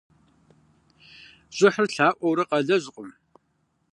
[1.55, 3.09] ЩӀыхьыр лъаӀуэурэ къалэжькъым.